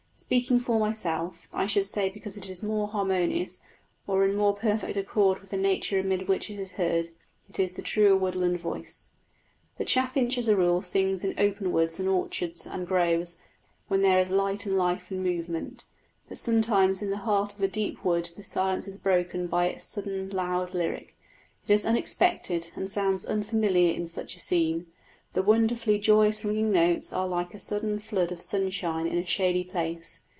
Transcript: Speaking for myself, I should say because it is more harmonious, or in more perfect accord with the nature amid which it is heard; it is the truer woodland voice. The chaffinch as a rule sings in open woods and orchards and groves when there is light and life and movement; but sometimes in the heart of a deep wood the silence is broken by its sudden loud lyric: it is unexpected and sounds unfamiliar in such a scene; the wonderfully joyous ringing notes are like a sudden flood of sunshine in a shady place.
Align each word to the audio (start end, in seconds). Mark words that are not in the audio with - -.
Speaking 0.21 0.59
for 0.59 0.79
myself, 0.79 1.47
I 1.51 1.65
should 1.65 1.87
say 1.87 2.07
because 2.07 2.37
it 2.37 2.47
is 2.47 2.61
more 2.63 2.87
harmonious, 2.87 3.59
or 4.07 4.23
in 4.23 4.35
more 4.35 4.53
perfect 4.55 4.95
accord 4.95 5.39
with 5.39 5.49
the 5.49 5.57
nature 5.57 5.97
amid 5.99 6.27
which 6.27 6.47
it 6.49 6.59
is 6.59 6.73
heard; 6.73 7.09
it 7.49 7.59
is 7.59 7.73
the 7.73 7.81
truer 7.81 8.15
woodland 8.15 8.59
voice. 8.61 9.09
The 9.77 9.83
chaffinch 9.83 10.37
as 10.37 10.47
a 10.47 10.55
rule 10.55 10.81
sings 10.81 11.23
in 11.25 11.33
open 11.39 11.71
woods 11.73 11.99
and 11.99 12.07
orchards 12.07 12.65
and 12.67 12.87
groves 12.87 13.41
when 13.87 14.03
there 14.03 14.19
is 14.19 14.29
light 14.29 14.65
and 14.67 14.77
life 14.77 15.09
and 15.11 15.21
movement; 15.23 15.85
but 16.29 16.37
sometimes 16.37 17.01
in 17.01 17.09
the 17.09 17.17
heart 17.25 17.55
of 17.55 17.61
a 17.61 17.67
deep 17.67 18.05
wood 18.05 18.29
the 18.37 18.43
silence 18.43 18.87
is 18.87 18.97
broken 18.97 19.47
by 19.47 19.65
its 19.65 19.85
sudden 19.85 20.29
loud 20.29 20.73
lyric: 20.75 21.17
it 21.67 21.71
is 21.73 21.83
unexpected 21.85 22.71
and 22.75 22.89
sounds 22.91 23.25
unfamiliar 23.25 23.93
in 23.95 24.05
such 24.05 24.35
a 24.35 24.39
scene; 24.39 24.85
the 25.33 25.41
wonderfully 25.41 25.97
joyous 25.97 26.43
ringing 26.43 26.73
notes 26.73 27.13
are 27.13 27.25
like 27.25 27.53
a 27.53 27.59
sudden 27.59 27.97
flood 27.97 28.33
of 28.33 28.41
sunshine 28.41 29.07
in 29.07 29.17
a 29.17 29.25
shady 29.25 29.63
place. 29.63 30.19